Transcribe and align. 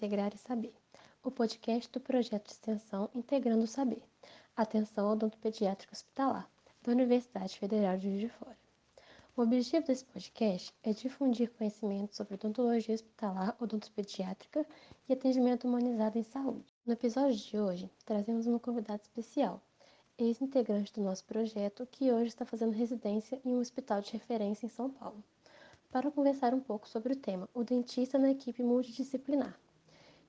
Integrar 0.00 0.32
e 0.34 0.38
Saber, 0.38 0.72
o 1.22 1.30
podcast 1.30 1.92
do 1.92 2.00
projeto 2.00 2.46
de 2.46 2.52
extensão 2.52 3.10
Integrando 3.14 3.64
o 3.64 3.66
Saber, 3.66 4.02
Atenção 4.56 5.12
Odontopediátrica 5.12 5.92
Hospitalar, 5.92 6.50
da 6.82 6.92
Universidade 6.92 7.58
Federal 7.58 7.98
de 7.98 8.04
Juiz 8.04 8.20
de 8.20 8.28
Fora. 8.30 8.56
O 9.36 9.42
objetivo 9.42 9.86
desse 9.86 10.06
podcast 10.06 10.74
é 10.82 10.94
difundir 10.94 11.50
conhecimento 11.50 12.16
sobre 12.16 12.32
odontologia 12.32 12.94
hospitalar, 12.94 13.54
odontopediátrica 13.60 14.64
e 15.06 15.12
atendimento 15.12 15.68
humanizado 15.68 16.18
em 16.18 16.22
saúde. 16.22 16.74
No 16.86 16.94
episódio 16.94 17.36
de 17.36 17.58
hoje, 17.58 17.90
trazemos 18.06 18.46
uma 18.46 18.58
convidada 18.58 19.02
especial, 19.02 19.60
ex-integrante 20.16 20.94
do 20.94 21.02
nosso 21.02 21.26
projeto, 21.26 21.86
que 21.92 22.10
hoje 22.10 22.28
está 22.28 22.46
fazendo 22.46 22.72
residência 22.72 23.38
em 23.44 23.54
um 23.54 23.60
hospital 23.60 24.00
de 24.00 24.12
referência 24.12 24.64
em 24.64 24.70
São 24.70 24.88
Paulo, 24.88 25.22
para 25.90 26.10
conversar 26.10 26.54
um 26.54 26.60
pouco 26.60 26.88
sobre 26.88 27.12
o 27.12 27.16
tema 27.16 27.46
O 27.52 27.62
Dentista 27.62 28.18
na 28.18 28.30
Equipe 28.30 28.62
Multidisciplinar. 28.62 29.54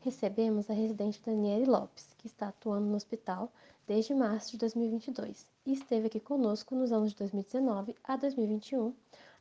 Recebemos 0.02 0.68
a 0.68 0.74
residente 0.74 1.22
Daniele 1.24 1.66
Lopes, 1.66 2.08
que 2.18 2.26
está 2.26 2.48
atuando 2.48 2.88
no 2.88 2.96
hospital 2.96 3.52
desde 3.88 4.16
março 4.16 4.52
de 4.52 4.58
2022 4.58 5.46
e 5.64 5.74
esteve 5.74 6.08
aqui 6.08 6.20
conosco 6.20 6.76
nos 6.76 6.92
anos 6.92 7.12
de 7.12 7.18
2019 7.18 7.96
a 8.04 8.16
2021, 8.16 8.96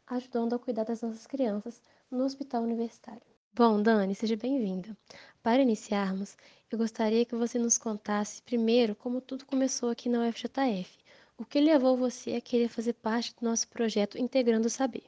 ajudando 0.07 0.55
a 0.55 0.59
cuidar 0.59 0.85
das 0.85 1.01
nossas 1.01 1.27
crianças 1.27 1.81
no 2.11 2.25
hospital 2.25 2.63
universitário. 2.63 3.23
Bom, 3.55 3.83
Dani, 3.83 4.15
seja 4.15 4.37
bem-vinda. 4.37 4.95
Para 5.43 5.63
iniciarmos, 5.63 6.37
eu 6.71 6.77
gostaria 6.77 7.25
que 7.25 7.35
você 7.35 7.59
nos 7.59 7.79
contasse 7.79 8.43
primeiro 8.43 8.95
como 8.95 9.23
tudo 9.23 9.47
começou 9.47 9.89
aqui 9.89 10.11
na 10.11 10.29
UFJF. 10.29 10.99
O 11.39 11.45
que 11.47 11.59
levou 11.59 11.97
você 11.97 12.35
a 12.35 12.41
querer 12.41 12.69
fazer 12.69 12.93
parte 12.93 13.35
do 13.35 13.47
nosso 13.47 13.67
projeto 13.69 14.19
Integrando 14.19 14.67
o 14.67 14.71
Saber? 14.71 15.05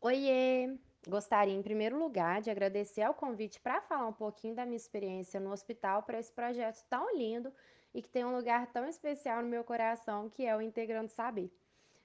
Oiê! 0.00 0.78
Gostaria, 1.08 1.54
em 1.54 1.62
primeiro 1.62 1.98
lugar, 1.98 2.42
de 2.42 2.50
agradecer 2.50 3.00
ao 3.00 3.14
convite 3.14 3.58
para 3.58 3.80
falar 3.80 4.06
um 4.08 4.12
pouquinho 4.12 4.54
da 4.54 4.66
minha 4.66 4.76
experiência 4.76 5.40
no 5.40 5.50
hospital 5.50 6.02
para 6.02 6.18
esse 6.18 6.30
projeto 6.30 6.84
tão 6.86 7.16
lindo 7.16 7.50
e 7.94 8.02
que 8.02 8.10
tem 8.10 8.26
um 8.26 8.36
lugar 8.36 8.70
tão 8.72 8.86
especial 8.86 9.40
no 9.40 9.48
meu 9.48 9.64
coração, 9.64 10.28
que 10.28 10.44
é 10.44 10.54
o 10.54 10.60
Integrando 10.60 11.10
Saber. 11.10 11.50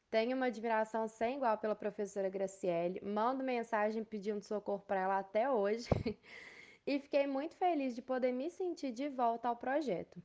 Tenho 0.10 0.38
uma 0.38 0.46
admiração 0.46 1.06
sem 1.06 1.36
igual 1.36 1.58
pela 1.58 1.76
professora 1.76 2.30
Graciele, 2.30 3.02
mando 3.04 3.44
mensagem 3.44 4.06
pedindo 4.06 4.40
socorro 4.40 4.86
para 4.88 5.02
ela 5.02 5.20
até 5.20 5.50
hoje 5.50 5.90
e 6.88 6.98
fiquei 6.98 7.28
muito 7.28 7.58
feliz 7.58 7.94
de 7.94 8.02
poder 8.02 8.32
me 8.32 8.50
sentir 8.50 8.94
de 8.94 9.10
volta 9.10 9.50
ao 9.50 9.58
projeto. 9.58 10.24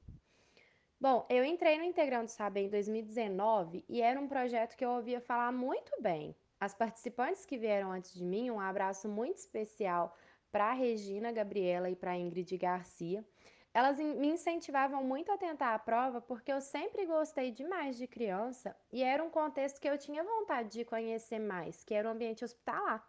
Bom, 1.01 1.27
eu 1.29 1.45
entrei 1.45 1.79
no 1.79 1.85
Integrando 1.85 2.31
Saber 2.31 2.61
em 2.61 2.69
2019 2.69 3.85
e 3.89 4.01
era 4.01 4.21
um 4.21 4.29
projeto 4.29 4.77
que 4.77 4.85
eu 4.85 4.91
ouvia 4.91 5.21
falar 5.21 5.51
muito 5.51 5.91
bem. 6.01 6.37
As 6.61 6.75
participantes 6.75 7.45
que 7.45 7.57
vieram 7.57 7.93
antes 7.93 8.13
de 8.13 8.25
mim, 8.25 8.51
um 8.51 8.59
abraço 8.59 9.09
muito 9.09 9.37
especial 9.37 10.17
para 10.51 10.67
a 10.67 10.73
Regina 10.73 11.31
Gabriela 11.31 11.89
e 11.89 11.95
para 11.95 12.13
a 12.13 12.19
Ingrid 12.19 12.57
Garcia. 12.57 13.25
Elas 13.73 13.99
me 13.99 14.27
incentivavam 14.27 15.05
muito 15.05 15.31
a 15.31 15.39
tentar 15.39 15.73
a 15.73 15.79
prova 15.79 16.21
porque 16.21 16.53
eu 16.53 16.61
sempre 16.61 17.07
gostei 17.07 17.53
demais 17.53 17.97
de 17.97 18.09
criança 18.09 18.75
e 18.91 19.05
era 19.05 19.23
um 19.23 19.31
contexto 19.31 19.81
que 19.81 19.89
eu 19.89 19.97
tinha 19.97 20.25
vontade 20.25 20.71
de 20.71 20.85
conhecer 20.85 21.39
mais, 21.39 21.85
que 21.85 21.95
era 21.95 22.09
o 22.09 22.11
ambiente 22.11 22.45
hospitalar. 22.45 23.07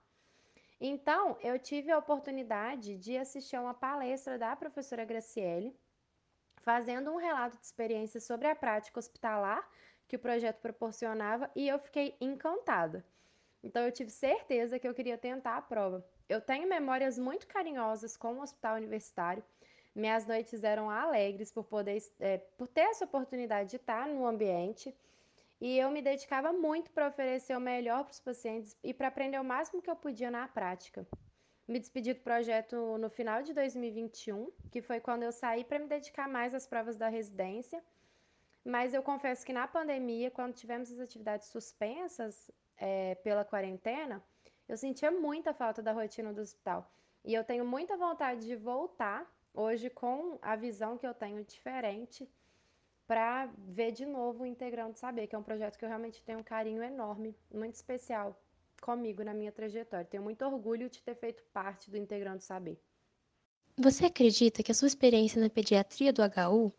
Então, 0.79 1.35
eu 1.41 1.57
tive 1.57 1.91
a 1.91 1.97
oportunidade 1.97 2.97
de 2.97 3.17
assistir 3.17 3.55
a 3.55 3.61
uma 3.61 3.73
palestra 3.73 4.37
da 4.37 4.55
professora 4.55 5.03
Graciele, 5.03 5.75
fazendo 6.57 7.11
um 7.11 7.17
relato 7.17 7.57
de 7.57 7.65
experiência 7.65 8.21
sobre 8.21 8.47
a 8.47 8.55
prática 8.55 8.99
hospitalar 8.99 9.67
que 10.07 10.17
o 10.17 10.19
projeto 10.19 10.59
proporcionava 10.59 11.49
e 11.55 11.67
eu 11.67 11.79
fiquei 11.79 12.15
encantada. 12.21 13.03
Então, 13.63 13.83
eu 13.83 13.91
tive 13.91 14.09
certeza 14.09 14.79
que 14.79 14.87
eu 14.87 14.93
queria 14.93 15.17
tentar 15.17 15.57
a 15.57 15.61
prova. 15.61 16.05
Eu 16.27 16.39
tenho 16.39 16.67
memórias 16.67 17.17
muito 17.17 17.47
carinhosas 17.47 18.15
com 18.15 18.35
o 18.35 18.41
hospital 18.41 18.77
universitário 18.77 19.43
minhas 19.99 20.25
noites 20.25 20.63
eram 20.63 20.89
alegres 20.89 21.51
por 21.51 21.65
poder, 21.65 22.01
é, 22.19 22.37
por 22.37 22.67
ter 22.67 22.81
essa 22.81 23.05
oportunidade 23.05 23.71
de 23.71 23.75
estar 23.75 24.07
no 24.07 24.25
ambiente. 24.25 24.95
E 25.59 25.77
eu 25.77 25.91
me 25.91 26.01
dedicava 26.01 26.53
muito 26.53 26.89
para 26.91 27.07
oferecer 27.07 27.55
o 27.57 27.59
melhor 27.59 28.05
para 28.05 28.13
os 28.13 28.19
pacientes 28.19 28.77
e 28.81 28.93
para 28.93 29.09
aprender 29.09 29.39
o 29.39 29.43
máximo 29.43 29.81
que 29.81 29.89
eu 29.89 29.95
podia 29.95 30.31
na 30.31 30.47
prática. 30.47 31.05
Me 31.67 31.79
despedi 31.79 32.13
do 32.13 32.21
projeto 32.21 32.97
no 32.97 33.09
final 33.09 33.43
de 33.43 33.53
2021, 33.53 34.49
que 34.71 34.81
foi 34.81 34.99
quando 34.99 35.23
eu 35.23 35.31
saí 35.31 35.63
para 35.63 35.79
me 35.79 35.87
dedicar 35.87 36.29
mais 36.29 36.55
às 36.55 36.65
provas 36.65 36.95
da 36.95 37.09
residência. 37.09 37.83
Mas 38.63 38.93
eu 38.93 39.03
confesso 39.03 39.45
que 39.45 39.53
na 39.53 39.67
pandemia, 39.67 40.31
quando 40.31 40.53
tivemos 40.53 40.91
as 40.91 40.99
atividades 40.99 41.49
suspensas 41.49 42.49
é, 42.79 43.15
pela 43.15 43.45
quarentena, 43.45 44.23
eu 44.67 44.77
sentia 44.77 45.11
muita 45.11 45.53
falta 45.53 45.81
da 45.81 45.91
rotina 45.91 46.33
do 46.33 46.41
hospital. 46.41 46.89
E 47.23 47.33
eu 47.33 47.43
tenho 47.43 47.65
muita 47.65 47.97
vontade 47.97 48.45
de 48.45 48.55
voltar 48.55 49.29
hoje 49.53 49.89
com 49.89 50.39
a 50.41 50.55
visão 50.55 50.97
que 50.97 51.05
eu 51.05 51.13
tenho 51.13 51.43
diferente 51.43 52.29
para 53.05 53.49
ver 53.57 53.91
de 53.91 54.05
novo 54.05 54.43
o 54.43 54.45
Integrando 54.45 54.97
Saber, 54.97 55.27
que 55.27 55.35
é 55.35 55.39
um 55.39 55.43
projeto 55.43 55.77
que 55.77 55.83
eu 55.83 55.89
realmente 55.89 56.23
tenho 56.23 56.39
um 56.39 56.43
carinho 56.43 56.83
enorme, 56.83 57.35
muito 57.51 57.73
especial 57.73 58.39
comigo 58.79 59.23
na 59.23 59.33
minha 59.33 59.51
trajetória. 59.51 60.05
Tenho 60.05 60.23
muito 60.23 60.45
orgulho 60.45 60.89
de 60.89 61.01
ter 61.01 61.15
feito 61.15 61.43
parte 61.51 61.89
do 61.89 61.97
Integrando 61.97 62.41
Saber. 62.41 62.79
Você 63.77 64.05
acredita 64.05 64.61
que 64.61 64.71
a 64.71 64.75
sua 64.75 64.87
experiência 64.87 65.41
na 65.41 65.49
pediatria 65.49 66.13
do 66.13 66.21
HU 66.21 66.71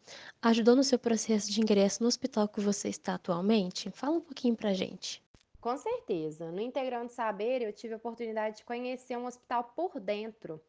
ajudou 0.42 0.76
no 0.76 0.84
seu 0.84 0.98
processo 0.98 1.50
de 1.50 1.60
ingresso 1.60 2.02
no 2.02 2.08
hospital 2.08 2.46
que 2.46 2.60
você 2.60 2.88
está 2.88 3.14
atualmente? 3.14 3.90
Fala 3.90 4.16
um 4.16 4.20
pouquinho 4.20 4.54
pra 4.54 4.72
gente. 4.72 5.22
Com 5.60 5.76
certeza. 5.76 6.50
No 6.50 6.60
Integrando 6.60 7.10
Saber, 7.10 7.62
eu 7.62 7.72
tive 7.72 7.94
a 7.94 7.96
oportunidade 7.98 8.58
de 8.58 8.64
conhecer 8.64 9.16
um 9.16 9.26
hospital 9.26 9.72
por 9.76 10.00
dentro 10.00 10.60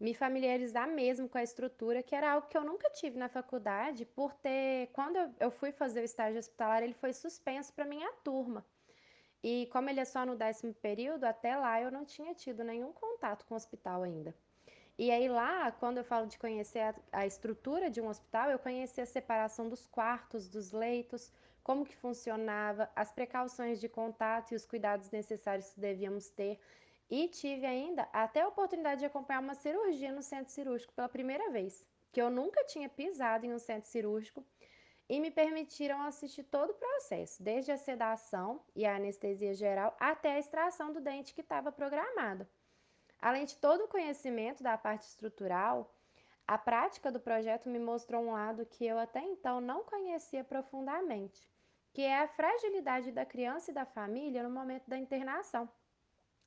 me 0.00 0.14
familiarizar 0.14 0.86
mesmo 0.88 1.28
com 1.28 1.38
a 1.38 1.42
estrutura, 1.42 2.02
que 2.02 2.14
era 2.14 2.32
algo 2.32 2.46
que 2.46 2.56
eu 2.56 2.64
nunca 2.64 2.88
tive 2.90 3.18
na 3.18 3.28
faculdade, 3.28 4.04
por 4.04 4.32
ter. 4.34 4.88
Quando 4.92 5.18
eu 5.40 5.50
fui 5.50 5.72
fazer 5.72 6.00
o 6.00 6.04
estágio 6.04 6.38
hospitalar, 6.38 6.82
ele 6.82 6.94
foi 6.94 7.12
suspenso 7.12 7.72
para 7.72 7.84
minha 7.84 8.10
turma. 8.24 8.64
E 9.42 9.68
como 9.72 9.88
ele 9.88 10.00
é 10.00 10.04
só 10.04 10.24
no 10.24 10.36
décimo 10.36 10.74
período, 10.74 11.24
até 11.24 11.56
lá 11.56 11.80
eu 11.80 11.90
não 11.90 12.04
tinha 12.04 12.34
tido 12.34 12.64
nenhum 12.64 12.92
contato 12.92 13.44
com 13.46 13.54
o 13.54 13.56
hospital 13.56 14.02
ainda. 14.02 14.34
E 14.96 15.12
aí 15.12 15.28
lá, 15.28 15.70
quando 15.70 15.98
eu 15.98 16.04
falo 16.04 16.26
de 16.26 16.38
conhecer 16.38 16.80
a, 16.80 16.94
a, 17.12 17.26
estrutura 17.26 17.88
de 17.88 18.00
um 18.00 18.08
hospital, 18.08 18.50
eu 18.50 18.58
conheci 18.58 19.00
a 19.00 19.06
separação 19.06 19.68
dos 19.68 19.86
quartos, 19.86 20.48
dos 20.48 20.72
leitos, 20.72 21.32
como 21.68 21.84
que 21.84 21.94
funcionava, 21.94 22.90
as 22.96 23.12
precauções 23.12 23.78
de 23.78 23.90
contato 23.90 24.52
e 24.52 24.54
os 24.54 24.64
cuidados 24.64 25.10
necessários 25.10 25.70
que 25.70 25.78
devíamos 25.78 26.30
ter. 26.30 26.58
E 27.10 27.28
tive 27.28 27.66
ainda 27.66 28.08
até 28.10 28.40
a 28.40 28.48
oportunidade 28.48 29.00
de 29.00 29.04
acompanhar 29.04 29.42
uma 29.42 29.54
cirurgia 29.54 30.10
no 30.10 30.22
centro 30.22 30.50
cirúrgico 30.50 30.94
pela 30.94 31.10
primeira 31.10 31.50
vez, 31.50 31.84
que 32.10 32.22
eu 32.22 32.30
nunca 32.30 32.64
tinha 32.64 32.88
pisado 32.88 33.44
em 33.44 33.52
um 33.52 33.58
centro 33.58 33.86
cirúrgico 33.90 34.42
e 35.10 35.20
me 35.20 35.30
permitiram 35.30 36.00
assistir 36.00 36.44
todo 36.44 36.70
o 36.70 36.74
processo, 36.74 37.42
desde 37.42 37.70
a 37.70 37.76
sedação 37.76 38.62
e 38.74 38.86
a 38.86 38.96
anestesia 38.96 39.52
geral 39.52 39.94
até 40.00 40.36
a 40.36 40.38
extração 40.38 40.90
do 40.90 41.02
dente 41.02 41.34
que 41.34 41.42
estava 41.42 41.70
programado. 41.70 42.48
Além 43.20 43.44
de 43.44 43.58
todo 43.58 43.84
o 43.84 43.88
conhecimento 43.88 44.62
da 44.62 44.78
parte 44.78 45.02
estrutural, 45.02 45.94
a 46.46 46.56
prática 46.56 47.12
do 47.12 47.20
projeto 47.20 47.68
me 47.68 47.78
mostrou 47.78 48.22
um 48.22 48.32
lado 48.32 48.64
que 48.64 48.86
eu 48.86 48.98
até 48.98 49.20
então 49.20 49.60
não 49.60 49.84
conhecia 49.84 50.42
profundamente, 50.42 51.46
que 51.98 52.04
é 52.04 52.20
a 52.20 52.28
fragilidade 52.28 53.10
da 53.10 53.26
criança 53.26 53.72
e 53.72 53.74
da 53.74 53.84
família 53.84 54.44
no 54.44 54.50
momento 54.50 54.88
da 54.88 54.96
internação. 54.96 55.68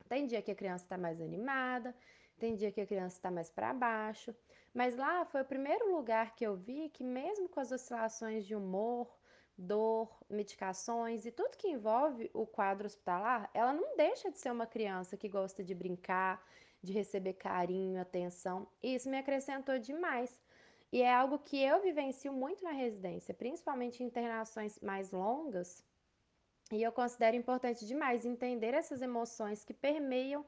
Tem 0.08 0.26
dia 0.26 0.42
que 0.42 0.50
a 0.50 0.56
criança 0.56 0.86
está 0.86 0.98
mais 0.98 1.20
animada, 1.20 1.94
tem 2.40 2.56
dia 2.56 2.72
que 2.72 2.80
a 2.80 2.86
criança 2.86 3.18
está 3.18 3.30
mais 3.30 3.50
para 3.50 3.74
baixo, 3.74 4.34
mas 4.74 4.96
lá 4.96 5.26
foi 5.26 5.42
o 5.42 5.46
primeiro 5.54 5.94
lugar 5.94 6.36
que 6.38 6.46
eu 6.46 6.56
vi 6.56 6.88
que, 6.88 7.04
mesmo 7.04 7.50
com 7.50 7.60
as 7.60 7.70
oscilações 7.70 8.46
de 8.46 8.56
humor, 8.56 9.14
dor, 9.58 10.10
medicações 10.30 11.26
e 11.26 11.32
tudo 11.32 11.58
que 11.58 11.68
envolve 11.68 12.32
o 12.34 12.48
quadro 12.48 12.88
hospitalar, 12.88 13.50
ela 13.54 13.74
não 13.74 13.98
deixa 13.98 14.32
de 14.32 14.40
ser 14.40 14.54
uma 14.54 14.66
criança 14.66 15.18
que 15.18 15.28
gosta 15.28 15.62
de 15.62 15.76
brincar, 15.76 16.42
de 16.82 16.94
receber 16.94 17.34
carinho, 17.34 18.00
atenção. 18.00 18.70
E 18.82 18.96
isso 18.96 19.10
me 19.10 19.18
acrescentou 19.18 19.78
demais. 19.78 20.40
E 20.92 21.02
é 21.02 21.14
algo 21.14 21.40
que 21.40 21.62
eu 21.62 21.82
vivencio 21.82 22.34
muito 22.34 22.64
na 22.64 22.72
residência, 22.72 23.34
principalmente 23.34 24.04
em 24.04 24.08
internações 24.08 24.80
mais 24.82 25.12
longas, 25.12 25.86
e 26.72 26.82
eu 26.84 26.92
considero 26.92 27.36
importante 27.36 27.86
demais 27.86 28.26
entender 28.26 28.74
essas 28.74 29.02
emoções 29.02 29.64
que 29.64 29.74
permeiam 29.74 30.46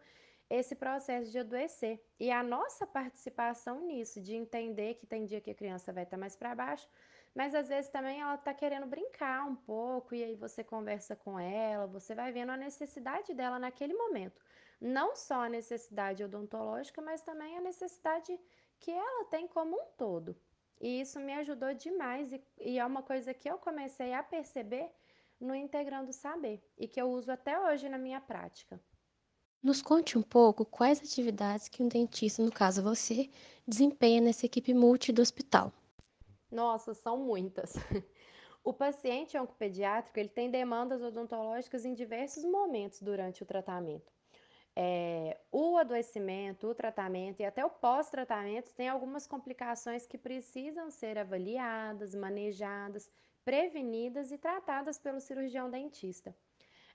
esse 0.49 0.75
processo 0.75 1.31
de 1.31 1.39
adoecer. 1.39 2.01
E 2.19 2.31
a 2.31 2.41
nossa 2.41 2.87
participação 2.87 3.85
nisso, 3.85 4.21
de 4.21 4.35
entender 4.35 4.95
que 4.95 5.05
tem 5.05 5.25
dia 5.25 5.41
que 5.41 5.51
a 5.51 5.55
criança 5.55 5.91
vai 5.91 6.03
estar 6.03 6.17
mais 6.17 6.35
para 6.35 6.55
baixo, 6.55 6.87
mas 7.35 7.55
às 7.55 7.67
vezes 7.67 7.89
também 7.89 8.21
ela 8.21 8.35
está 8.35 8.53
querendo 8.53 8.85
brincar 8.85 9.45
um 9.47 9.55
pouco, 9.55 10.13
e 10.15 10.23
aí 10.23 10.35
você 10.35 10.63
conversa 10.63 11.15
com 11.15 11.39
ela, 11.39 11.87
você 11.87 12.13
vai 12.13 12.31
vendo 12.31 12.51
a 12.51 12.57
necessidade 12.57 13.33
dela 13.33 13.59
naquele 13.59 13.93
momento. 13.93 14.41
Não 14.79 15.15
só 15.15 15.43
a 15.45 15.49
necessidade 15.49 16.23
odontológica, 16.23 17.01
mas 17.01 17.21
também 17.21 17.57
a 17.57 17.61
necessidade 17.61 18.39
que 18.83 18.91
ela 18.91 19.23
tem 19.25 19.47
como 19.47 19.75
um 19.77 19.85
todo. 19.97 20.35
E 20.81 20.99
isso 20.99 21.17
me 21.17 21.33
ajudou 21.35 21.73
demais, 21.73 22.33
e, 22.33 22.43
e 22.59 22.77
é 22.77 22.85
uma 22.85 23.01
coisa 23.01 23.33
que 23.33 23.49
eu 23.49 23.57
comecei 23.57 24.13
a 24.13 24.21
perceber 24.21 24.91
no 25.39 25.55
Integrando 25.55 26.11
Saber 26.11 26.61
e 26.77 26.85
que 26.85 27.01
eu 27.01 27.09
uso 27.09 27.31
até 27.31 27.57
hoje 27.57 27.87
na 27.87 27.97
minha 27.97 28.19
prática. 28.19 28.79
Nos 29.61 29.81
conte 29.81 30.17
um 30.17 30.21
pouco 30.21 30.65
quais 30.65 30.99
atividades 30.99 31.69
que 31.69 31.81
um 31.81 31.87
dentista, 31.87 32.43
no 32.43 32.51
caso 32.51 32.83
você, 32.83 33.29
desempenha 33.65 34.19
nessa 34.19 34.45
equipe 34.45 34.73
multi 34.73 35.13
do 35.13 35.21
hospital. 35.21 35.71
Nossa, 36.51 36.93
são 36.93 37.17
muitas. 37.17 37.73
O 38.65 38.71
paciente 38.71 39.37
oncopediátrico 39.37 40.17
ele 40.17 40.29
tem 40.29 40.49
demandas 40.49 41.01
odontológicas 41.01 41.83
em 41.83 41.93
diversos 41.93 42.45
momentos 42.45 43.01
durante 43.01 43.43
o 43.43 43.45
tratamento. 43.45 44.09
É, 44.73 45.37
adoecimento, 45.83 46.67
o 46.67 46.75
tratamento 46.75 47.41
e 47.41 47.45
até 47.45 47.63
o 47.63 47.69
pós-tratamento 47.69 48.73
tem 48.73 48.89
algumas 48.89 49.27
complicações 49.27 50.07
que 50.07 50.17
precisam 50.17 50.89
ser 50.89 51.17
avaliadas, 51.17 52.15
manejadas, 52.15 53.11
prevenidas 53.45 54.31
e 54.31 54.37
tratadas 54.37 54.97
pelo 54.97 55.19
cirurgião 55.19 55.69
dentista. 55.69 56.35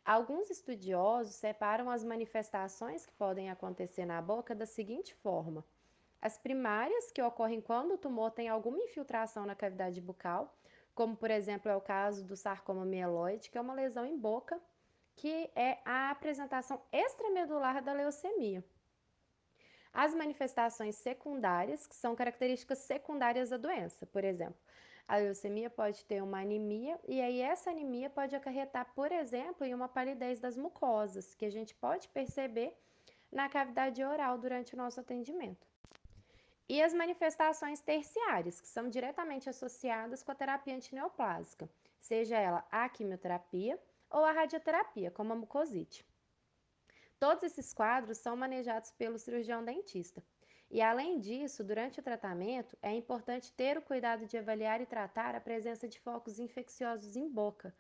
Alguns 0.05 0.49
estudiosos 0.51 1.35
separam 1.35 1.91
as 1.91 2.03
manifestações 2.03 3.05
que 3.05 3.13
podem 3.13 3.51
acontecer 3.51 4.07
na 4.07 4.23
boca 4.23 4.55
da 4.55 4.65
seguinte 4.65 5.15
forma: 5.15 5.65
as 6.21 6.39
primárias, 6.39 7.13
que 7.13 7.23
ocorrem 7.23 7.61
quando 7.61 7.93
o 7.95 7.99
tumor 7.99 8.31
tem 8.31 8.49
alguma 8.49 8.79
infiltração 8.79 9.45
na 9.45 9.55
cavidade 9.55 10.01
bucal, 10.01 10.57
como 10.95 11.15
por 11.15 11.31
exemplo 11.31 11.71
é 11.71 11.77
o 11.77 11.81
caso 11.81 12.25
do 12.25 12.37
sarcoma 12.37 12.85
mieloide, 12.85 13.51
que 13.51 13.59
é 13.59 13.61
uma 13.61 13.75
lesão 13.75 14.07
em 14.07 14.19
boca, 14.19 14.59
que 15.15 15.51
é 15.55 15.79
a 15.85 16.11
apresentação 16.11 16.81
extramedular 16.91 17.85
da 17.85 17.93
leucemia. 17.93 18.65
As 19.93 20.15
manifestações 20.15 20.97
secundárias, 20.97 21.87
que 21.87 21.97
são 21.97 22.15
características 22.15 22.79
secundárias 22.79 23.51
da 23.51 23.57
doença, 23.57 24.07
por 24.07 24.25
exemplo, 24.25 24.59
a 25.09 25.17
leucemia 25.17 25.71
pode 25.71 26.05
ter 26.05 26.23
uma 26.23 26.41
anemia 26.41 27.01
e 27.09 27.21
aí 27.21 27.41
essa 27.41 27.71
anemia 27.71 28.11
pode 28.11 28.37
acarretar, 28.37 28.93
por 28.95 29.11
exemplo, 29.11 29.67
em 29.67 29.75
uma 29.75 29.89
palidez 29.89 30.39
das 30.39 30.57
mucosas, 30.57 31.35
que 31.35 31.47
a 31.47 31.51
gente 31.51 31.75
pode 31.75 32.09
perceber 32.09 32.77
na 33.33 33.49
cavidade 33.49 34.05
oral 34.05 34.37
durante 34.37 34.75
o 34.75 34.77
nosso 34.77 35.01
atendimento. 35.01 35.67
E 36.69 36.83
as 36.83 36.93
manifestações 36.93 37.81
terciárias, 37.81 38.61
que 38.61 38.69
são 38.69 38.91
diretamente 38.91 39.49
associadas 39.49 40.23
com 40.23 40.33
a 40.33 40.35
terapia 40.35 40.75
antineoplásica, 40.75 41.69
seja 41.99 42.39
ela 42.39 42.63
a 42.71 42.87
quimioterapia 42.91 43.79
ou 44.11 44.23
a 44.25 44.33
radioterapia, 44.33 45.11
como 45.11 45.33
a 45.33 45.37
mucosite. 45.37 46.05
Todos 47.19 47.43
esses 47.43 47.75
quadros 47.75 48.19
são 48.19 48.37
manejados 48.37 48.93
pelo 48.93 49.19
cirurgião 49.19 49.65
dentista. 49.65 50.23
E 50.71 50.81
além 50.81 51.19
disso, 51.19 51.65
durante 51.65 51.99
o 51.99 52.03
tratamento, 52.03 52.77
é 52.81 52.93
importante 52.93 53.53
ter 53.53 53.77
o 53.77 53.83
cuidado 53.83 54.27
de 54.27 54.37
avaliar 54.37 54.81
e 54.81 54.87
tratar 54.87 55.35
a 55.35 55.41
presença 55.41 55.89
de 55.89 55.99
focos 55.99 56.39
infecciosos 56.39 57.17
em 57.17 57.29
boca, 57.29 57.75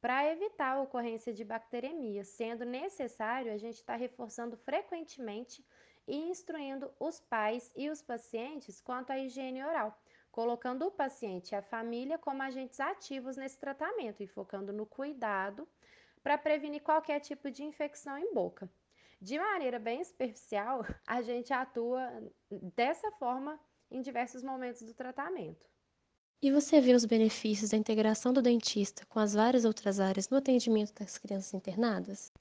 para 0.00 0.26
evitar 0.32 0.76
a 0.76 0.80
ocorrência 0.80 1.32
de 1.32 1.44
bacteremia, 1.44 2.24
sendo 2.24 2.64
necessário 2.64 3.52
a 3.52 3.58
gente 3.58 3.76
estar 3.76 3.92
tá 3.92 3.98
reforçando 3.98 4.56
frequentemente 4.56 5.64
e 6.08 6.16
instruindo 6.16 6.90
os 6.98 7.20
pais 7.20 7.70
e 7.76 7.90
os 7.90 8.02
pacientes 8.02 8.80
quanto 8.80 9.10
à 9.10 9.18
higiene 9.18 9.62
oral, 9.62 9.96
colocando 10.32 10.86
o 10.86 10.90
paciente 10.90 11.52
e 11.52 11.54
a 11.54 11.62
família 11.62 12.18
como 12.18 12.42
agentes 12.42 12.80
ativos 12.80 13.36
nesse 13.36 13.58
tratamento 13.58 14.22
e 14.22 14.26
focando 14.26 14.72
no 14.72 14.86
cuidado 14.86 15.68
para 16.22 16.38
prevenir 16.38 16.82
qualquer 16.82 17.20
tipo 17.20 17.50
de 17.50 17.62
infecção 17.62 18.16
em 18.16 18.32
boca. 18.32 18.70
De 19.20 19.38
maneira 19.38 19.78
bem 19.78 20.02
superficial, 20.02 20.82
a 21.06 21.20
gente 21.20 21.52
atua 21.52 22.10
dessa 22.74 23.10
forma 23.12 23.60
em 23.90 24.00
diversos 24.00 24.42
momentos 24.42 24.82
do 24.82 24.94
tratamento. 24.94 25.68
E 26.42 26.50
você 26.50 26.80
vê 26.80 26.94
os 26.94 27.04
benefícios 27.04 27.70
da 27.70 27.76
integração 27.76 28.32
do 28.32 28.40
dentista 28.40 29.04
com 29.06 29.18
as 29.18 29.34
várias 29.34 29.66
outras 29.66 30.00
áreas 30.00 30.30
no 30.30 30.38
atendimento 30.38 30.94
das 30.94 31.18
crianças 31.18 31.52
internadas? 31.52 32.32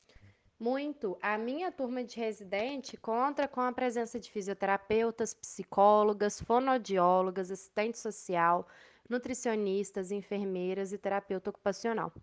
Muito. 0.57 1.17
A 1.21 1.37
minha 1.37 1.71
turma 1.71 2.03
de 2.03 2.17
residente 2.17 2.95
conta 2.97 3.47
com 3.47 3.59
a 3.61 3.73
presença 3.73 4.19
de 4.19 4.31
fisioterapeutas, 4.31 5.33
psicólogas, 5.33 6.41
fonodiólogas, 6.41 7.51
assistente 7.51 7.97
social, 7.97 8.67
nutricionistas, 9.09 10.11
enfermeiras 10.11 10.93
e 10.93 10.97
terapeuta 10.97 11.49
ocupacional. 11.49 12.13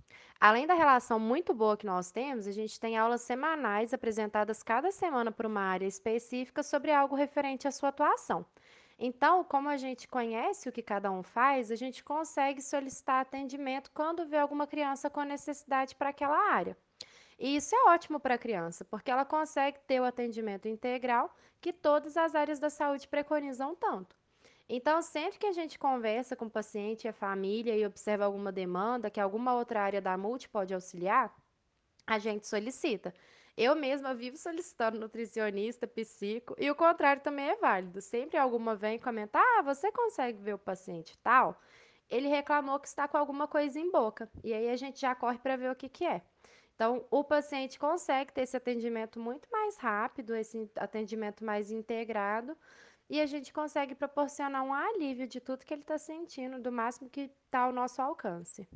Além 0.41 0.67
da 0.67 0.75
relação 0.75 1.19
muito 1.19 1.53
boa 1.53 1.77
que 1.77 1.85
nós 1.85 2.11
temos, 2.11 2.47
a 2.47 2.53
gente 2.53 2.79
tem 2.79 2.97
aulas 2.97 3.23
semanais 3.23 3.93
apresentadas 3.93 4.63
cada 4.63 4.93
semana 4.93 5.33
por 5.33 5.47
uma 5.47 5.63
área 5.63 5.87
específica 5.87 6.63
sobre 6.63 6.93
algo 6.93 7.17
referente 7.17 7.67
à 7.67 7.73
sua 7.73 7.89
atuação. 7.89 8.47
Então, 8.99 9.45
como 9.45 9.69
a 9.69 9.77
gente 9.77 10.09
conhece 10.09 10.69
o 10.69 10.73
que 10.73 10.83
cada 10.83 11.11
um 11.11 11.23
faz, 11.23 11.71
a 11.71 11.77
gente 11.77 12.03
consegue 12.03 12.63
solicitar 12.63 13.21
atendimento 13.21 13.91
quando 13.93 14.27
vê 14.27 14.39
alguma 14.39 14.67
criança 14.67 15.11
com 15.11 15.23
necessidade 15.23 15.95
para 15.95 16.11
aquela 16.11 16.51
área. 16.51 16.77
E 17.39 17.57
isso 17.57 17.75
é 17.75 17.91
ótimo 17.91 18.19
para 18.19 18.35
a 18.35 18.39
criança, 18.39 18.85
porque 18.85 19.11
ela 19.11 19.25
consegue 19.25 19.79
ter 19.87 20.01
o 20.01 20.05
atendimento 20.05 20.67
integral 20.69 21.35
que 21.61 21.73
todas 21.73 22.17
as 22.17 22.35
áreas 22.35 22.59
da 22.59 22.71
saúde 22.71 23.07
preconizam 23.07 23.75
tanto. 23.75 24.17
Então, 24.69 25.01
sempre 25.01 25.39
que 25.39 25.47
a 25.47 25.53
gente 25.53 25.79
conversa 25.79 26.35
com 26.35 26.47
o 26.47 26.51
paciente 26.51 27.05
e 27.05 27.09
a 27.09 27.13
família 27.13 27.77
e 27.77 27.87
observa 27.87 28.25
alguma 28.25 28.51
demanda 28.51 29.11
que 29.11 29.21
alguma 29.21 29.55
outra 29.55 29.81
área 29.81 30.01
da 30.01 30.17
multi 30.19 30.49
pode 30.49 30.75
auxiliar, 30.75 31.35
a 32.07 32.19
gente 32.19 32.47
solicita. 32.47 33.15
Eu 33.57 33.75
mesma 33.75 34.13
vivo 34.15 34.37
solicitando 34.37 34.99
nutricionista, 35.01 35.87
psico, 35.87 36.55
e 36.59 36.71
o 36.71 36.75
contrário 36.75 37.23
também 37.23 37.49
é 37.49 37.57
válido. 37.57 38.01
Sempre 38.03 38.37
alguma 38.37 38.77
vem 38.77 38.99
comentar: 38.99 39.43
ah, 39.43 39.63
você 39.63 39.91
consegue 39.93 40.39
ver 40.43 40.55
o 40.55 40.59
paciente 40.59 41.17
tal? 41.19 41.59
Ele 42.11 42.29
reclamou 42.29 42.79
que 42.79 42.87
está 42.89 43.09
com 43.09 43.17
alguma 43.17 43.49
coisa 43.49 43.81
em 43.81 43.91
boca. 43.91 44.31
E 44.45 44.53
aí 44.53 44.69
a 44.69 44.77
gente 44.77 45.01
já 45.01 45.15
corre 45.15 45.39
para 45.39 45.57
ver 45.57 45.71
o 45.71 45.75
que, 45.75 45.89
que 45.89 46.05
é. 46.05 46.23
Então, 46.75 47.07
o 47.11 47.25
paciente 47.25 47.79
consegue 47.79 48.33
ter 48.33 48.43
esse 48.43 48.57
atendimento 48.57 49.19
muito 49.19 49.49
mais 49.51 49.79
rápido, 49.79 50.35
esse 50.35 50.71
atendimento 50.77 51.43
mais 51.43 51.71
integrado, 51.71 52.57
e 53.09 53.21
a 53.21 53.27
gente 53.27 53.53
consegue 53.53 53.95
proporcionar 53.95 54.63
um 54.65 54.73
alívio 54.73 55.27
de 55.27 55.41
tudo 55.41 55.65
que 55.65 55.73
ele 55.73 55.83
está 55.83 55.99
sentindo, 55.99 56.61
do 56.61 56.73
máximo 56.73 57.09
que 57.09 57.31
está 57.47 57.61
ao 57.61 57.73
nosso 57.73 58.01
alcance. 58.03 58.69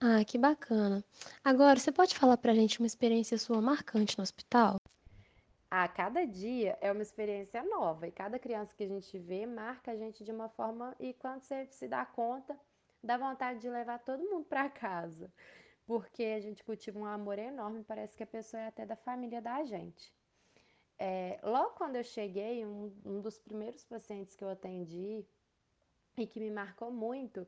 Ah, 0.00 0.24
que 0.24 0.38
bacana. 0.38 1.04
Agora, 1.44 1.78
você 1.78 1.92
pode 1.92 2.18
falar 2.18 2.36
para 2.38 2.52
a 2.52 2.54
gente 2.54 2.80
uma 2.80 2.86
experiência 2.86 3.36
sua 3.36 3.60
marcante 3.60 4.16
no 4.16 4.22
hospital? 4.22 4.76
A 5.70 5.86
cada 5.86 6.24
dia 6.24 6.76
é 6.80 6.90
uma 6.90 7.02
experiência 7.02 7.62
nova 7.62 8.08
e 8.08 8.10
cada 8.10 8.38
criança 8.38 8.74
que 8.74 8.82
a 8.82 8.88
gente 8.88 9.18
vê 9.18 9.46
marca 9.46 9.92
a 9.92 9.96
gente 9.96 10.24
de 10.24 10.32
uma 10.32 10.48
forma 10.48 10.96
e 10.98 11.14
quando 11.14 11.42
você 11.42 11.66
se 11.66 11.86
dá 11.86 12.04
conta, 12.04 12.58
dá 13.04 13.16
vontade 13.16 13.60
de 13.60 13.68
levar 13.68 13.98
todo 14.00 14.28
mundo 14.28 14.46
para 14.46 14.68
casa 14.68 15.30
porque 15.90 16.22
a 16.22 16.38
gente 16.38 16.62
cultiva 16.62 17.00
um 17.00 17.04
amor 17.04 17.36
enorme, 17.36 17.82
parece 17.82 18.16
que 18.16 18.22
a 18.22 18.26
pessoa 18.26 18.62
é 18.62 18.68
até 18.68 18.86
da 18.86 18.94
família 18.94 19.42
da 19.42 19.64
gente. 19.64 20.14
É, 21.02 21.40
logo 21.42 21.70
quando 21.70 21.96
eu 21.96 22.04
cheguei, 22.04 22.66
um, 22.66 22.92
um, 23.06 23.20
dos 23.22 23.38
primeiros 23.38 23.82
pacientes 23.84 24.36
que 24.36 24.44
eu 24.44 24.50
atendi 24.50 25.24
e 26.18 26.26
que 26.26 26.38
me 26.38 26.50
marcou 26.50 26.90
muito 26.90 27.46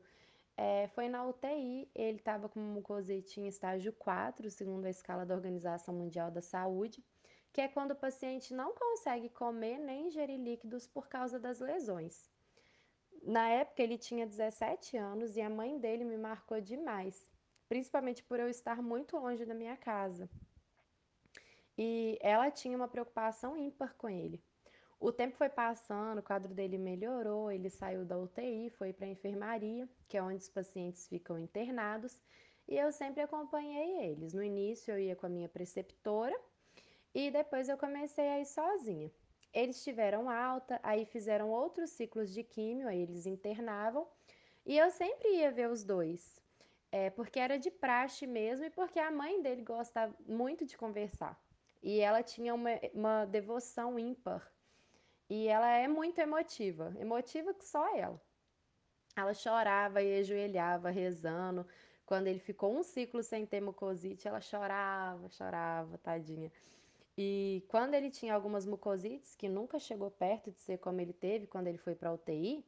é, 0.57 0.87
foi 0.87 1.07
na 1.07 1.23
UTI. 1.23 1.87
Ele 1.93 2.17
estava 2.17 2.49
com 2.49 2.59
mucosite 2.59 3.39
em 3.39 3.47
estágio 3.47 3.93
4, 3.93 4.49
segundo 4.49 4.85
a 4.85 4.89
escala 4.89 5.23
da 5.23 5.35
Organização 5.35 5.93
Mundial 5.93 6.31
da 6.31 6.41
Saúde, 6.41 7.05
que 7.53 7.61
é 7.61 7.67
quando 7.67 7.91
o 7.91 7.95
paciente 7.95 8.55
não 8.55 8.73
consegue 8.73 9.29
comer 9.29 9.77
nem 9.77 10.07
ingerir 10.07 10.39
líquidos 10.39 10.87
por 10.87 11.07
causa 11.07 11.39
das 11.39 11.59
lesões. 11.59 12.27
Na 13.21 13.47
época 13.49 13.83
ele 13.83 13.99
tinha 13.99 14.25
17 14.25 14.97
anos 14.97 15.37
e 15.37 15.41
a 15.41 15.49
mãe 15.49 15.79
dele 15.79 16.03
me 16.03 16.17
marcou 16.17 16.59
demais 16.59 17.31
principalmente 17.73 18.23
por 18.23 18.39
eu 18.39 18.47
estar 18.47 18.83
muito 18.83 19.17
longe 19.17 19.45
da 19.45 19.55
minha 19.55 19.75
casa. 19.75 20.29
E 21.77 22.17
ela 22.21 22.51
tinha 22.51 22.77
uma 22.77 22.87
preocupação 22.87 23.57
ímpar 23.57 23.95
com 23.95 24.09
ele. 24.09 24.43
O 24.99 25.11
tempo 25.11 25.35
foi 25.35 25.49
passando, 25.49 26.19
o 26.19 26.23
quadro 26.23 26.53
dele 26.53 26.77
melhorou, 26.77 27.51
ele 27.51 27.69
saiu 27.69 28.05
da 28.05 28.17
UTI, 28.17 28.69
foi 28.69 28.93
para 28.93 29.05
a 29.05 29.09
enfermaria, 29.09 29.89
que 30.07 30.17
é 30.17 30.23
onde 30.23 30.37
os 30.37 30.49
pacientes 30.49 31.07
ficam 31.07 31.37
internados, 31.37 32.21
e 32.67 32.77
eu 32.77 32.89
sempre 32.91 33.21
acompanhei 33.21 34.07
eles. 34.07 34.33
No 34.33 34.41
início 34.41 34.93
eu 34.93 34.99
ia 34.99 35.15
com 35.15 35.25
a 35.25 35.29
minha 35.29 35.49
preceptora 35.49 36.39
e 37.13 37.29
depois 37.29 37.67
eu 37.67 37.77
comecei 37.77 38.29
a 38.29 38.39
ir 38.39 38.45
sozinha. 38.45 39.11
Eles 39.53 39.83
tiveram 39.83 40.29
alta, 40.29 40.79
aí 40.81 41.05
fizeram 41.05 41.49
outros 41.49 41.89
ciclos 41.89 42.33
de 42.33 42.41
químio, 42.41 42.87
aí 42.87 43.01
eles 43.01 43.25
internavam, 43.25 44.07
e 44.65 44.77
eu 44.77 44.89
sempre 44.89 45.27
ia 45.35 45.51
ver 45.51 45.69
os 45.69 45.83
dois. 45.83 46.41
É, 46.91 47.09
porque 47.09 47.39
era 47.39 47.57
de 47.57 47.69
praxe 47.69 48.25
mesmo 48.25 48.65
e 48.65 48.69
porque 48.69 48.99
a 48.99 49.11
mãe 49.11 49.41
dele 49.41 49.63
gosta 49.63 50.15
muito 50.25 50.63
de 50.65 50.77
conversar. 50.77 51.42
E 51.83 51.99
ela 51.99 52.23
tinha 52.23 52.53
uma, 52.53 52.69
uma 52.93 53.25
devoção 53.25 53.99
ímpar. 53.99 54.49
E 55.29 55.47
ela 55.47 55.69
é 55.69 55.87
muito 55.87 56.19
emotiva, 56.19 56.95
emotiva 56.97 57.53
que 57.53 57.65
só 57.65 57.95
ela. 57.95 58.21
Ela 59.15 59.33
chorava 59.33 60.01
e 60.01 60.19
ajoelhava 60.19 60.89
rezando. 60.89 61.67
Quando 62.05 62.27
ele 62.27 62.39
ficou 62.39 62.73
um 62.73 62.83
ciclo 62.83 63.21
sem 63.21 63.45
ter 63.45 63.61
mucosite, 63.61 64.27
ela 64.27 64.39
chorava, 64.39 65.29
chorava, 65.29 65.97
tadinha. 65.97 66.51
E 67.17 67.63
quando 67.67 67.93
ele 67.93 68.09
tinha 68.09 68.33
algumas 68.33 68.65
mucosites, 68.65 69.35
que 69.35 69.47
nunca 69.47 69.77
chegou 69.77 70.09
perto 70.09 70.51
de 70.51 70.59
ser 70.61 70.79
como 70.79 70.99
ele 71.01 71.13
teve 71.13 71.47
quando 71.47 71.67
ele 71.67 71.77
foi 71.77 71.95
para 71.95 72.13
UTI, 72.13 72.65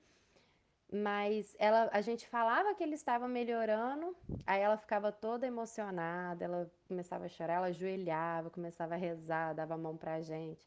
Mas 0.96 1.54
ela, 1.60 1.90
a 1.92 2.00
gente 2.00 2.26
falava 2.26 2.74
que 2.74 2.82
ele 2.82 2.96
estava 2.96 3.28
melhorando, 3.28 4.16
aí 4.48 4.62
ela 4.62 4.78
ficava 4.78 5.12
toda 5.12 5.46
emocionada, 5.46 6.46
ela 6.46 6.72
começava 6.88 7.26
a 7.26 7.28
chorar, 7.28 7.56
ela 7.56 7.68
ajoelhava, 7.68 8.50
começava 8.50 8.94
a 8.94 8.98
rezar, 8.98 9.54
dava 9.54 9.74
a 9.74 9.78
mão 9.78 9.98
pra 9.98 10.22
gente. 10.22 10.66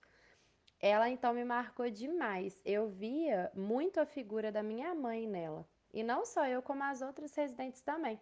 Ela 0.80 1.08
então 1.08 1.32
me 1.32 1.44
marcou 1.44 1.88
demais. 1.88 2.60
Eu 2.62 2.90
via 2.90 3.50
muito 3.54 3.98
a 4.00 4.04
figura 4.04 4.52
da 4.52 4.62
minha 4.62 4.94
mãe 4.94 5.26
nela. 5.26 5.66
E 5.94 6.02
não 6.02 6.26
só 6.26 6.46
eu, 6.46 6.60
como 6.60 6.84
as 6.84 7.00
outras 7.00 7.34
residentes 7.34 7.80
também. 7.80 8.20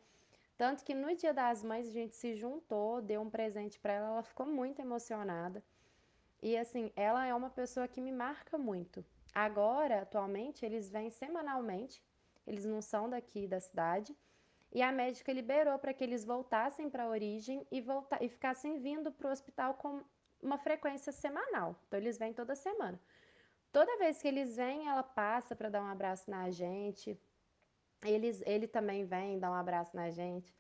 Tanto 0.57 0.85
que 0.85 0.95
no 0.95 1.13
Dia 1.17 1.35
das 1.35 1.65
Mães 1.65 1.89
a 1.89 1.93
gente 1.93 2.15
se 2.15 2.37
juntou, 2.37 3.03
deu 3.03 3.21
um 3.21 3.29
presente 3.29 3.81
para 3.81 3.95
ela, 3.95 4.09
ela 4.11 4.23
ficou 4.23 4.47
muito 4.47 4.81
emocionada. 4.81 5.61
E 6.41 6.57
assim, 6.57 6.93
ela 6.95 7.27
é 7.27 7.35
uma 7.35 7.51
pessoa 7.51 7.89
que 7.89 8.01
me 8.01 8.13
marca 8.13 8.57
muito. 8.57 9.05
Agora, 9.37 10.00
atualmente, 10.00 10.64
eles 10.64 10.88
vêm 10.88 11.11
semanalmente, 11.11 12.02
eles 12.47 12.64
não 12.64 12.81
são 12.81 13.07
daqui 13.07 13.47
da 13.47 13.61
cidade, 13.61 14.16
e 14.73 14.81
a 14.81 14.90
médica 14.90 15.31
liberou 15.31 15.78
para 15.78 15.93
que 15.93 16.02
eles 16.02 16.25
voltassem 16.25 16.88
para 16.88 17.05
a 17.05 17.09
origem 17.11 17.66
e, 17.71 17.83
volta 17.83 18.16
e 18.25 18.31
ficassem 18.31 18.78
vindo 18.78 19.12
para 19.12 19.28
o 19.28 19.31
hospital 19.31 19.75
com 19.75 20.02
uma 20.43 20.57
frequência 20.57 21.12
semanal. 21.12 21.78
Então, 21.87 22.00
eles 22.00 22.16
vêm 22.16 22.33
toda 22.33 22.55
semana. 22.55 22.99
Toda 23.71 23.99
vez 23.99 24.23
que 24.23 24.26
eles 24.26 24.57
vêm, 24.57 24.88
ela 24.88 25.02
passa 25.02 25.55
para 25.55 25.69
dar 25.69 25.83
um 25.83 25.87
abraço 25.87 26.31
na 26.31 26.50
gente. 26.50 27.21
Eles, 28.02 28.43
ele 28.47 28.66
também 28.66 29.05
vem 29.05 29.38
dar 29.38 29.50
um 29.50 29.55
abraço 29.55 29.95
na 29.95 30.09
gente. 30.09 30.50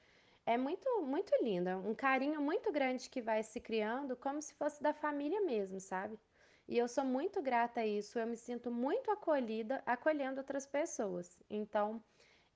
É 0.44 0.58
muito, 0.58 0.86
muito 1.00 1.32
lindo, 1.42 1.70
é 1.70 1.76
um 1.76 1.94
carinho 1.94 2.42
muito 2.42 2.70
grande 2.70 3.08
que 3.08 3.22
vai 3.22 3.42
se 3.42 3.58
criando, 3.58 4.14
como 4.16 4.42
se 4.42 4.52
fosse 4.52 4.82
da 4.82 4.92
família 4.92 5.40
mesmo, 5.40 5.80
sabe? 5.80 6.20
E 6.68 6.76
eu 6.76 6.88
sou 6.88 7.04
muito 7.04 7.40
grata 7.40 7.80
a 7.80 7.86
isso, 7.86 8.18
eu 8.18 8.26
me 8.26 8.36
sinto 8.36 8.70
muito 8.70 9.10
acolhida, 9.10 9.82
acolhendo 9.86 10.40
outras 10.40 10.66
pessoas. 10.66 11.38
Então, 11.48 12.02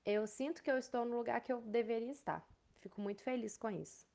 eu 0.05 0.27
sinto 0.27 0.61
que 0.61 0.69
eu 0.69 0.77
estou 0.77 1.05
no 1.05 1.17
lugar 1.17 1.41
que 1.41 1.53
eu 1.53 1.61
deveria 1.61 2.11
estar. 2.11 2.45
Fico 2.79 2.99
muito 2.99 3.23
feliz 3.23 3.57
com 3.57 3.69
isso. 3.69 4.05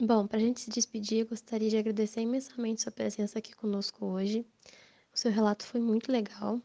Bom, 0.00 0.26
para 0.26 0.38
a 0.38 0.40
gente 0.40 0.60
se 0.60 0.70
despedir, 0.70 1.26
gostaria 1.26 1.68
de 1.68 1.76
agradecer 1.76 2.20
imensamente 2.22 2.82
sua 2.82 2.90
presença 2.90 3.38
aqui 3.38 3.54
conosco 3.54 4.06
hoje. 4.06 4.46
O 5.12 5.18
seu 5.18 5.30
relato 5.30 5.64
foi 5.64 5.80
muito 5.80 6.10
legal 6.10 6.60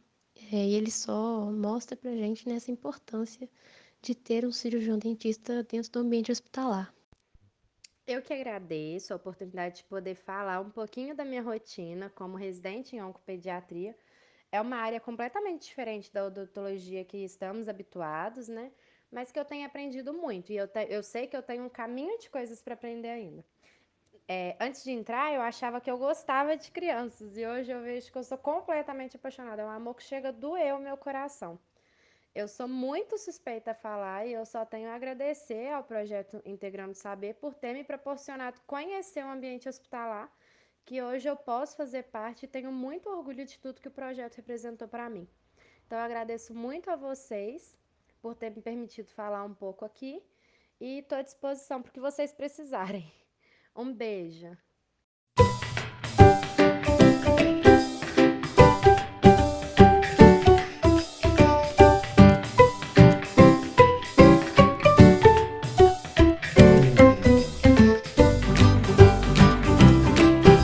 é, 0.51 0.68
e 0.68 0.74
ele 0.74 0.89
só 0.89 1.51
mostra 1.51 1.98
para 1.98 2.12
a 2.12 2.16
gente 2.16 2.48
nessa 2.48 2.72
importância 2.72 3.50
de 4.01 4.16
ter 4.16 4.46
um 4.46 4.51
cirurgião 4.51 4.98
dentista 4.98 5.63
dentro 5.63 5.92
do 5.92 6.00
ambiente 6.00 6.32
hospitalar. 6.32 6.94
Eu 8.08 8.22
que 8.24 8.34
agradeço 8.34 9.14
a 9.14 9.18
oportunidade 9.18 9.78
de 9.78 9.84
poder 9.84 10.16
falar 10.16 10.62
um 10.62 10.70
pouquinho 10.72 11.14
da 11.16 11.26
minha 11.26 11.42
rotina 11.42 12.10
como 12.10 12.38
residente 12.38 12.96
em 12.96 13.02
oncopediatria. 13.04 13.96
É 14.52 14.62
uma 14.62 14.78
área 14.78 15.00
completamente 15.00 15.68
diferente 15.68 16.12
da 16.14 16.26
odontologia 16.26 17.04
que 17.06 17.18
estamos 17.18 17.68
habituados, 17.68 18.48
né? 18.48 18.72
Mas 19.12 19.32
que 19.32 19.40
eu 19.40 19.46
tenho 19.46 19.66
aprendido 19.68 20.14
muito 20.14 20.52
e 20.54 20.58
eu, 20.58 20.68
te, 20.68 20.88
eu 20.90 21.04
sei 21.04 21.28
que 21.28 21.36
eu 21.38 21.44
tenho 21.44 21.66
um 21.66 21.70
caminho 21.70 22.18
de 22.20 22.30
coisas 22.30 22.62
para 22.62 22.76
aprender 22.76 23.10
ainda. 23.10 23.46
É, 24.28 24.58
antes 24.60 24.84
de 24.84 24.92
entrar, 24.92 25.34
eu 25.34 25.42
achava 25.42 25.82
que 25.82 25.92
eu 25.92 25.98
gostava 25.98 26.58
de 26.58 26.72
crianças 26.72 27.38
e 27.38 27.46
hoje 27.46 27.72
eu 27.72 27.82
vejo 27.84 28.12
que 28.12 28.18
eu 28.18 28.24
sou 28.24 28.38
completamente 28.38 29.18
apaixonada. 29.18 29.62
É 29.64 29.66
um 29.66 29.70
amor 29.70 29.96
que 29.96 30.04
chega 30.04 30.30
a 30.30 30.32
doer 30.32 30.76
o 30.76 30.80
meu 30.80 30.98
coração. 30.98 31.60
Eu 32.39 32.48
sou 32.48 32.67
muito 32.67 33.17
suspeita 33.17 33.72
a 33.72 33.74
falar 33.74 34.27
e 34.27 34.34
eu 34.34 34.46
só 34.46 34.63
tenho 34.63 34.91
a 34.91 34.94
agradecer 34.94 35.74
ao 35.74 35.84
projeto 35.84 36.39
Integrando 36.46 36.94
Saber 36.94 37.34
por 37.34 37.56
ter 37.56 37.74
me 37.74 37.84
proporcionado 37.84 38.62
conhecer 38.67 39.25
o 39.25 39.32
ambiente 39.32 39.67
hospitalar, 39.67 40.32
que 40.86 41.01
hoje 41.01 41.27
eu 41.27 41.36
posso 41.36 41.75
fazer 41.75 42.03
parte 42.03 42.44
e 42.44 42.48
tenho 42.48 42.72
muito 42.72 43.10
orgulho 43.10 43.44
de 43.44 43.58
tudo 43.58 43.82
que 43.82 43.88
o 43.88 43.98
projeto 44.00 44.36
representou 44.36 44.88
para 44.88 45.10
mim. 45.10 45.27
Então 45.88 45.98
eu 45.98 46.06
agradeço 46.06 46.53
muito 46.53 46.91
a 46.91 46.96
vocês 46.96 47.75
por 48.22 48.36
ter 48.36 48.51
me 48.51 48.62
permitido 48.62 49.10
falar 49.10 49.44
um 49.44 49.56
pouco 49.56 49.84
aqui 49.84 50.22
e 50.79 51.00
estou 51.00 51.17
à 51.17 51.24
disposição 51.24 51.82
para 51.82 51.89
o 51.89 51.94
que 51.94 52.00
vocês 52.00 52.32
precisarem. 52.32 53.12
Um 53.75 53.91
beijo. 53.91 54.56